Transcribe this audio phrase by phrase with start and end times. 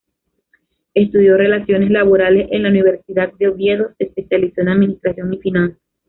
[0.95, 5.77] Estudió Relaciones Laborales en la universidad de Oviedo, se especializó en administración y finanzas.